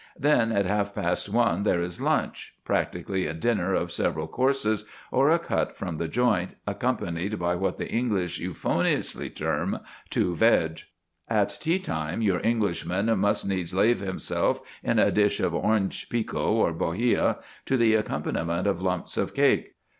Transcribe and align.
Then 0.17 0.51
at 0.51 0.65
half 0.65 0.95
past 0.95 1.29
one 1.29 1.61
there 1.61 1.79
is 1.79 2.01
lunch, 2.01 2.55
practically 2.65 3.27
a 3.27 3.35
dinner 3.35 3.75
of 3.75 3.91
several 3.91 4.25
courses, 4.27 4.85
or 5.11 5.29
a 5.29 5.37
cut 5.37 5.77
from 5.77 5.97
the 5.97 6.07
joint, 6.07 6.55
accompanied 6.65 7.37
by 7.37 7.53
what 7.53 7.77
the 7.77 7.87
English 7.87 8.39
euphoniously 8.39 9.29
term 9.29 9.77
"two 10.09 10.33
veg." 10.33 10.79
At 11.29 11.55
tea 11.61 11.77
time 11.77 12.23
your 12.23 12.39
Englishman 12.43 13.15
must 13.19 13.45
needs 13.47 13.75
lave 13.75 13.99
himself 13.99 14.59
in 14.83 14.97
a 14.97 15.11
dish 15.11 15.39
of 15.39 15.53
Orange 15.53 16.09
Pekoe 16.09 16.51
or 16.51 16.73
Bohea, 16.73 17.37
to 17.67 17.77
the 17.77 17.93
accompaniment 17.93 18.65
of 18.65 18.81
lumps 18.81 19.17
of 19.17 19.35
cake. 19.35 19.75